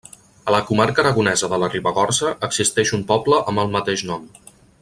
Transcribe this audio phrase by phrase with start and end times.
[0.51, 4.29] A la comarca aragonesa de la Ribagorça existeix un poble amb el mateix nom.